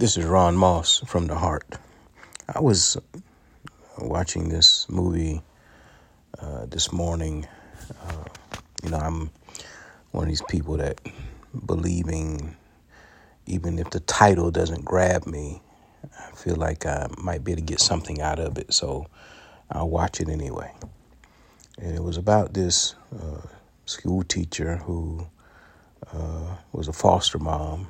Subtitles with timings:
[0.00, 1.74] This is Ron Moss from the Heart.
[2.48, 2.96] I was
[3.98, 5.42] watching this movie
[6.38, 7.46] uh, this morning.
[8.08, 8.24] Uh,
[8.82, 9.30] you know, I'm
[10.12, 11.02] one of these people that
[11.66, 12.56] believing,
[13.44, 15.60] even if the title doesn't grab me,
[16.18, 18.72] I feel like I might be able to get something out of it.
[18.72, 19.06] So
[19.70, 20.72] I'll watch it anyway.
[21.76, 23.42] And it was about this uh,
[23.84, 25.26] school teacher who
[26.10, 27.88] uh, was a foster mom.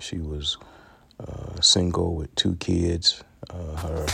[0.00, 0.58] She was
[1.28, 3.22] uh, single with two kids.
[3.50, 4.06] Uh, her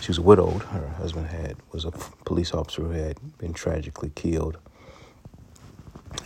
[0.00, 0.62] she was widowed.
[0.62, 1.92] Her husband had was a
[2.24, 4.58] police officer who had been tragically killed,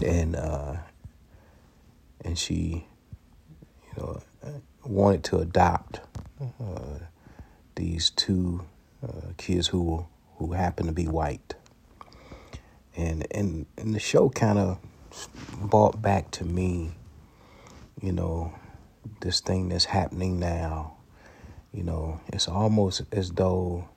[0.05, 0.77] and uh,
[2.25, 2.87] and she,
[3.85, 4.21] you know,
[4.85, 6.01] wanted to adopt
[6.41, 6.99] uh,
[7.75, 8.65] these two
[9.07, 10.07] uh, kids who
[10.39, 11.55] who happened to be white,
[12.97, 14.79] and and and the show kind of
[15.61, 16.93] brought back to me,
[18.03, 18.55] you know,
[19.21, 20.97] this thing that's happening now.
[21.73, 23.89] You know, it's almost as though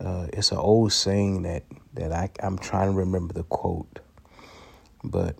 [0.00, 4.00] uh, it's an old saying that that I, I'm trying to remember the quote,
[5.02, 5.36] but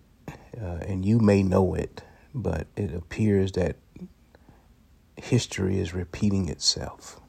[0.61, 2.03] uh, and you may know it,
[2.35, 3.77] but it appears that
[5.17, 7.21] history is repeating itself.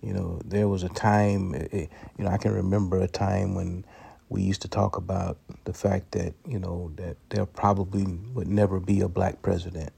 [0.00, 3.84] You know, there was a time, it, you know, I can remember a time when
[4.28, 8.78] we used to talk about the fact that, you know, that there probably would never
[8.78, 9.90] be a black president.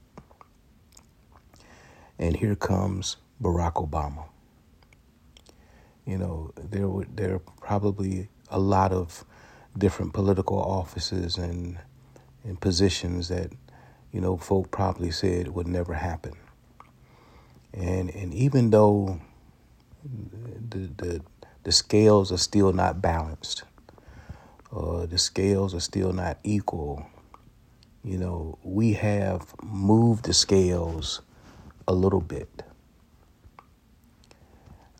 [2.21, 4.25] And here comes Barack Obama.
[6.05, 9.25] You know, there were there are probably a lot of
[9.75, 11.79] different political offices and
[12.43, 13.51] and positions that,
[14.11, 16.33] you know, folk probably said would never happen.
[17.73, 19.19] And and even though
[20.03, 21.21] the the
[21.63, 23.63] the scales are still not balanced,
[24.71, 27.03] uh, the scales are still not equal,
[28.03, 31.21] you know, we have moved the scales
[31.87, 32.63] a little bit.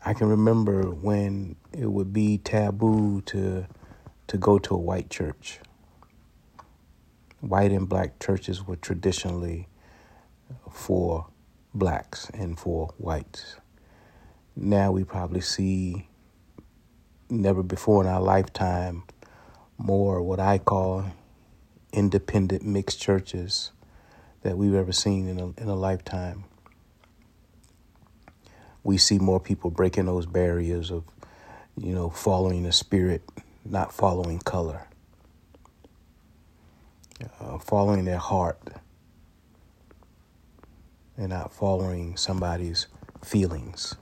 [0.04, 3.66] I can remember when it would be taboo to
[4.28, 5.60] to go to a white church.
[7.40, 9.68] White and black churches were traditionally
[10.70, 11.26] for
[11.74, 13.56] blacks and for whites.
[14.56, 16.08] Now we probably see
[17.28, 19.04] never before in our lifetime
[19.78, 21.06] more what I call
[21.92, 23.72] independent mixed churches
[24.42, 26.44] that we've ever seen in a, in a lifetime
[28.84, 31.04] we see more people breaking those barriers of,
[31.76, 33.22] you know, following the spirit,
[33.64, 34.88] not following color,
[37.40, 38.58] uh, following their heart,
[41.16, 42.88] and not following somebody's
[43.24, 43.94] feelings.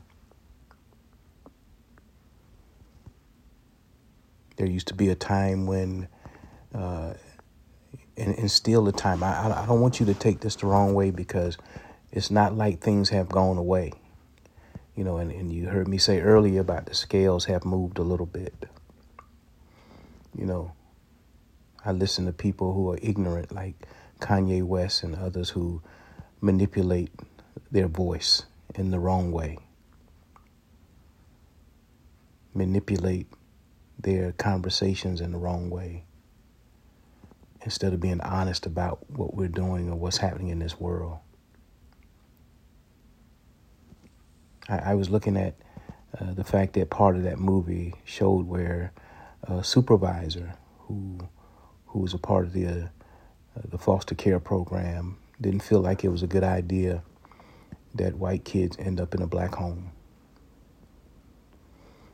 [4.56, 6.08] There used to be a time when,
[6.74, 7.14] uh,
[8.16, 10.94] and, and still a time, I, I don't want you to take this the wrong
[10.94, 11.56] way because
[12.12, 13.92] it's not like things have gone away
[14.96, 18.02] you know, and, and you heard me say earlier about the scales have moved a
[18.02, 18.54] little bit.
[20.36, 20.72] You know,
[21.84, 23.86] I listen to people who are ignorant, like
[24.20, 25.82] Kanye West and others who
[26.40, 27.10] manipulate
[27.70, 29.58] their voice in the wrong way,
[32.54, 33.26] manipulate
[33.98, 36.04] their conversations in the wrong way,
[37.62, 41.18] instead of being honest about what we're doing or what's happening in this world.
[44.70, 45.54] I, I was looking at
[46.18, 48.92] uh, the fact that part of that movie showed where
[49.44, 51.28] a supervisor who
[51.86, 52.88] who was a part of the uh,
[53.68, 57.02] the foster care program didn't feel like it was a good idea
[57.94, 59.90] that white kids end up in a black home.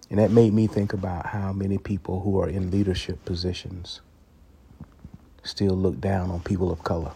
[0.08, 4.00] And that made me think about how many people who are in leadership positions
[5.42, 7.12] still look down on people of color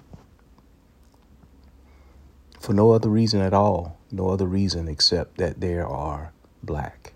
[2.61, 6.33] for no other reason at all, no other reason except that they are
[6.63, 7.13] black.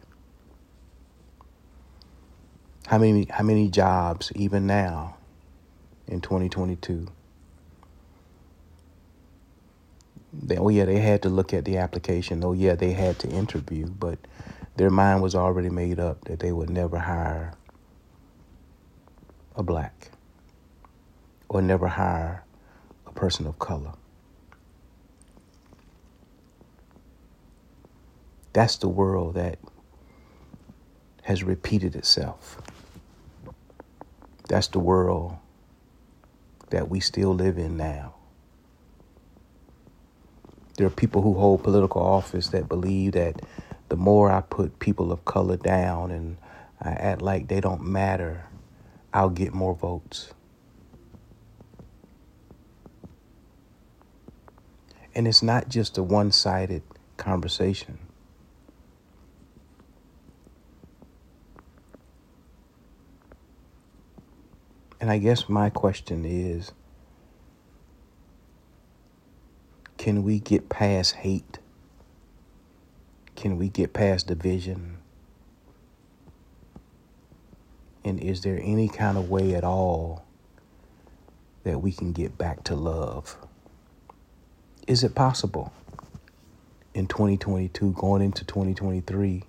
[2.87, 5.17] How many how many jobs even now
[6.07, 7.09] in 2022?
[10.33, 12.45] They, oh yeah, they had to look at the application.
[12.45, 14.19] Oh yeah, they had to interview, but
[14.77, 17.55] their mind was already made up that they would never hire
[19.57, 20.11] a black
[21.49, 22.45] or never hire
[23.07, 23.93] a person of color.
[28.55, 29.59] That's the world that
[31.23, 32.63] has repeated itself.
[34.49, 35.37] That's the world
[36.71, 38.15] that we still live in now.
[40.77, 43.43] There are people who hold political office that believe that
[43.89, 46.37] the more I put people of color down and
[46.81, 48.47] I act like they don't matter,
[49.13, 50.33] I'll get more votes.
[55.13, 56.83] And it's not just a one sided
[57.17, 58.04] conversation.
[65.05, 66.73] And I guess my question is
[69.99, 71.59] can we get past hate?
[73.37, 74.97] Can we get past division?
[78.03, 80.25] And is there any kind of way at all
[81.65, 83.37] that we can get back to love?
[84.87, 85.71] Is it possible
[86.95, 89.43] in 2022, going into 2023,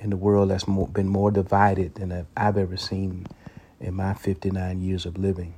[0.00, 3.26] in the world that's more, been more divided than I've ever seen
[3.80, 5.54] in my 59 years of living?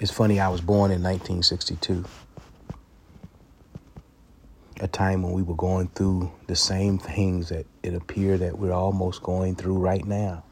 [0.00, 2.04] It's funny, I was born in 1962
[4.80, 8.72] a time when we were going through the same things that it appeared that we're
[8.72, 10.44] almost going through right now.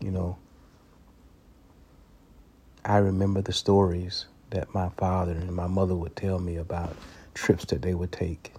[0.00, 0.38] You know,
[2.84, 6.96] I remember the stories that my father and my mother would tell me about
[7.34, 8.52] trips that they would take,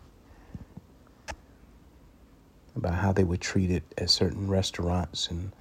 [2.75, 5.51] about how they were treated at certain restaurants and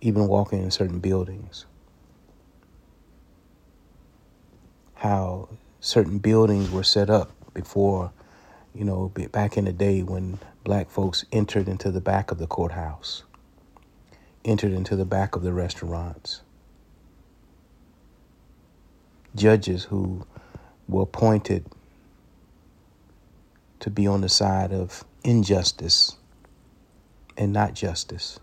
[0.00, 1.66] even walking in certain buildings.
[4.94, 5.48] How
[5.80, 8.12] certain buildings were set up before,
[8.74, 12.46] you know, back in the day when black folks entered into the back of the
[12.46, 13.22] courthouse,
[14.44, 16.42] entered into the back of the restaurants.
[19.34, 20.26] Judges who
[20.88, 21.66] were appointed
[23.80, 26.16] to be on the side of injustice
[27.36, 28.38] and not justice.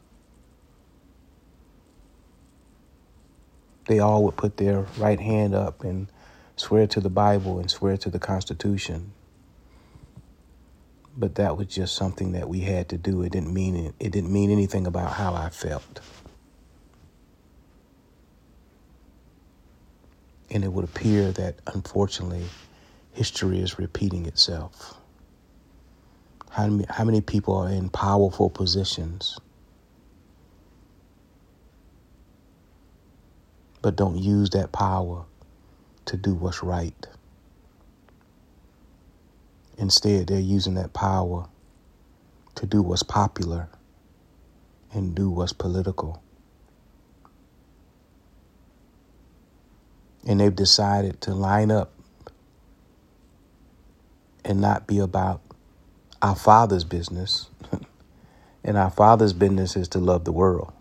[3.87, 6.07] They all would put their right hand up and
[6.55, 9.13] swear to the Bible and swear to the Constitution.
[11.15, 13.21] But that was just something that we had to do.
[13.21, 15.99] It didn't mean it, it didn't mean anything about how I felt.
[20.49, 22.45] And it would appear that unfortunately
[23.11, 24.97] history is repeating itself.
[26.53, 29.38] How many, how many people are in powerful positions
[33.83, 35.25] but don't use that power
[36.05, 37.05] to do what's right.
[39.77, 41.47] Instead, they're using that power
[42.55, 43.67] to do what's popular
[44.94, 46.23] and do what's political.
[50.25, 51.91] And they've decided to line up
[54.45, 55.41] and not be about
[56.23, 57.49] our Father's business.
[58.63, 60.73] and our Father's business is to love the world.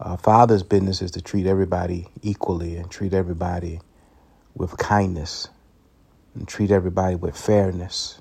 [0.00, 3.80] Our Father's business is to treat everybody equally and treat everybody
[4.54, 5.48] with kindness
[6.34, 8.20] and treat everybody with fairness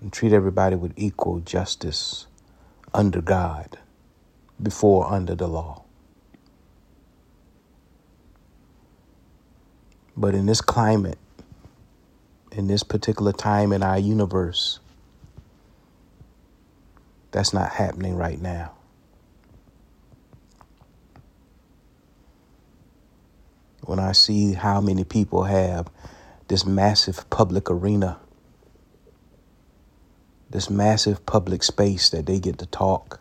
[0.00, 2.26] and treat everybody with equal justice
[2.92, 3.78] under God
[4.60, 5.84] before under the law.
[10.16, 11.18] But in this climate,
[12.52, 14.80] in this particular time in our universe,
[17.30, 18.72] that's not happening right now.
[23.90, 25.90] when I see how many people have
[26.46, 28.20] this massive public arena,
[30.48, 33.20] this massive public space that they get to talk.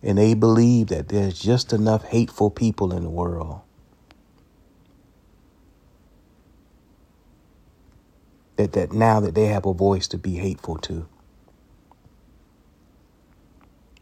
[0.00, 3.62] And they believe that there's just enough hateful people in the world.
[8.60, 11.06] That, that now that they have a voice to be hateful to.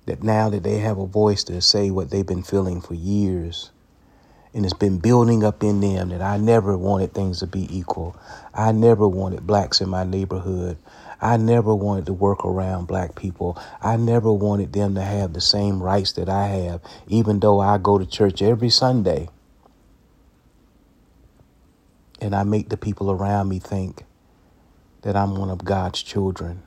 [0.08, 3.70] that now that they have a voice to say what they've been feeling for years,
[4.54, 8.16] and it's been building up in them that I never wanted things to be equal.
[8.54, 10.78] I never wanted blacks in my neighborhood.
[11.20, 13.60] I never wanted to work around black people.
[13.82, 17.76] I never wanted them to have the same rights that I have, even though I
[17.76, 19.28] go to church every Sunday.
[22.20, 24.04] And I make the people around me think
[25.02, 26.62] that I'm one of God's children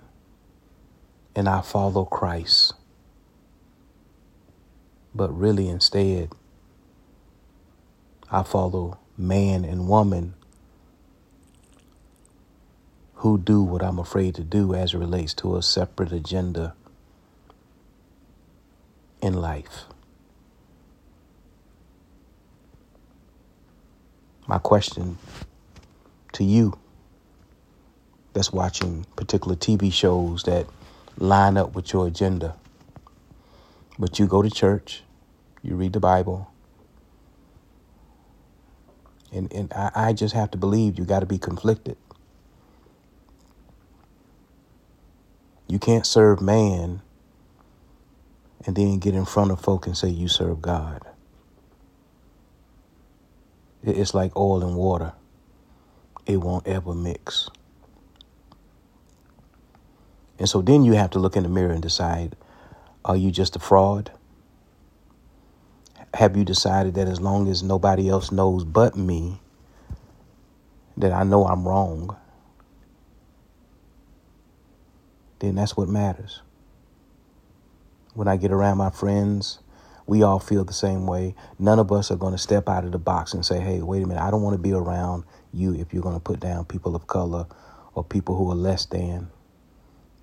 [1.35, 2.73] and I follow Christ
[5.13, 6.29] but really instead,
[8.29, 10.35] I follow man and woman
[13.15, 16.73] who do what I'm afraid to do as it relates to a separate agenda
[19.21, 19.83] in life.
[24.47, 25.17] My question
[26.33, 26.79] to you
[28.33, 30.67] that's watching particular TV shows that
[31.17, 32.55] line up with your agenda
[33.99, 35.03] but you go to church,
[35.61, 36.51] you read the Bible,
[39.31, 41.97] and, and I, I just have to believe you got to be conflicted.
[45.67, 47.01] You can't serve man
[48.65, 51.03] and then get in front of folk and say you serve God.
[53.83, 55.13] It's like oil and water.
[56.25, 57.49] It won't ever mix.
[60.41, 62.35] And so then you have to look in the mirror and decide
[63.05, 64.11] are you just a fraud?
[66.15, 69.39] Have you decided that as long as nobody else knows but me,
[70.97, 72.17] that I know I'm wrong,
[75.37, 76.41] then that's what matters.
[78.15, 79.59] When I get around my friends,
[80.07, 81.35] we all feel the same way.
[81.59, 84.01] None of us are going to step out of the box and say, hey, wait
[84.01, 86.65] a minute, I don't want to be around you if you're going to put down
[86.65, 87.45] people of color
[87.93, 89.29] or people who are less than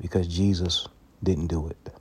[0.00, 0.86] because Jesus
[1.22, 1.92] didn't do it.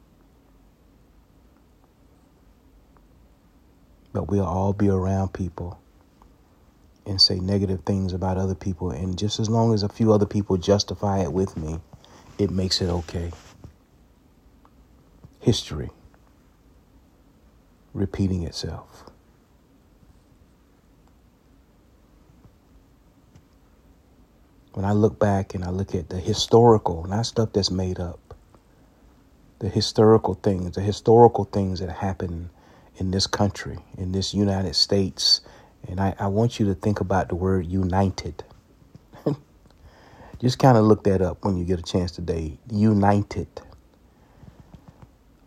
[4.14, 5.80] But we'll all be around people
[7.06, 8.92] and say negative things about other people.
[8.92, 11.80] And just as long as a few other people justify it with me,
[12.38, 13.32] it makes it okay.
[15.40, 15.90] History
[17.94, 19.06] repeating itself.
[24.78, 28.36] When I look back and I look at the historical, not stuff that's made up,
[29.58, 32.52] the historical things, the historical things that happen
[32.98, 35.42] in this country, in this United States,
[35.88, 38.44] and I, I want you to think about the word united.
[40.40, 42.60] Just kind of look that up when you get a chance today.
[42.70, 43.48] United.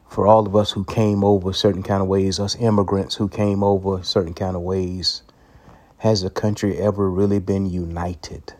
[0.08, 3.62] For all of us who came over certain kind of ways, us immigrants who came
[3.62, 5.22] over certain kind of ways,
[5.98, 8.54] has the country ever really been united?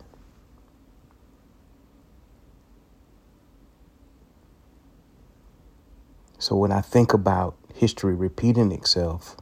[6.41, 9.37] So when I think about history repeating itself,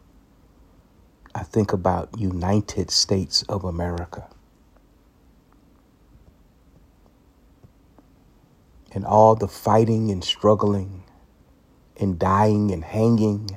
[1.33, 4.27] I think about United States of America.
[8.91, 11.03] And all the fighting and struggling
[11.95, 13.49] and dying and hanging,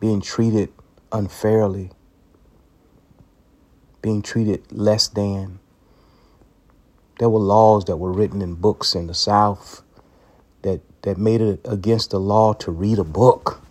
[0.00, 0.72] being treated
[1.12, 1.90] unfairly,
[4.00, 5.58] being treated less than.
[7.18, 9.82] There were laws that were written in books in the South
[10.62, 13.62] that, that made it against the law to read a book.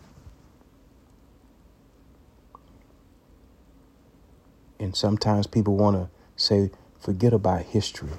[4.79, 8.09] And sometimes people want to say, forget about history.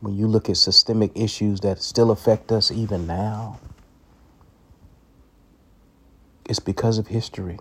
[0.00, 3.60] When you look at systemic issues that still affect us even now,
[6.44, 7.58] it's because of history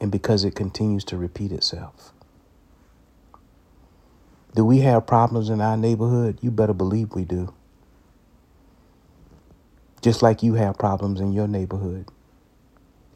[0.00, 2.12] and because it continues to repeat itself.
[4.54, 6.38] Do we have problems in our neighborhood?
[6.42, 7.54] You better believe we do.
[10.02, 12.06] Just like you have problems in your neighborhood.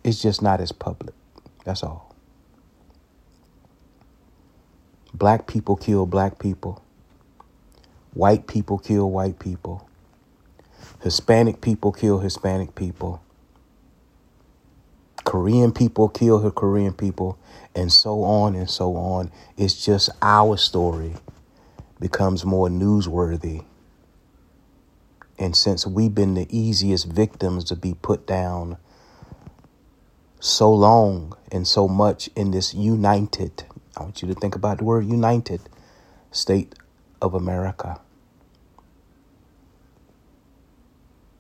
[0.02, 1.14] It's just not as public.
[1.64, 2.14] That's all.
[5.14, 6.82] Black people kill black people.
[8.12, 9.88] White people kill white people.
[11.02, 13.22] Hispanic people kill Hispanic people.
[15.24, 17.38] Korean people kill her Korean people,
[17.74, 19.30] and so on and so on.
[19.56, 21.14] It's just our story
[21.98, 23.64] becomes more newsworthy.
[25.38, 28.78] And since we've been the easiest victims to be put down
[30.40, 33.64] so long and so much in this united
[33.96, 35.60] I want you to think about the word united
[36.32, 36.74] state
[37.22, 38.00] of America.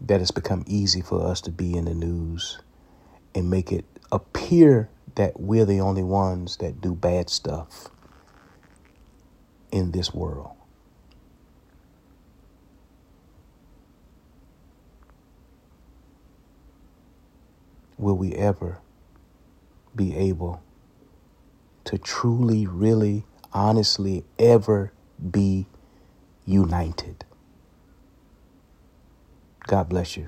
[0.00, 2.60] That it's become easy for us to be in the news
[3.34, 7.88] and make it appear that we're the only ones that do bad stuff
[9.72, 10.53] in this world.
[18.04, 18.82] Will we ever
[19.96, 20.62] be able
[21.84, 24.92] to truly, really, honestly ever
[25.30, 25.66] be
[26.44, 27.24] united.
[29.66, 30.26] God bless you.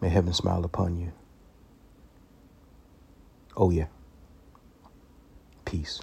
[0.00, 1.12] May heaven smile upon you.
[3.54, 3.88] Oh, yeah.
[5.66, 6.00] Peace.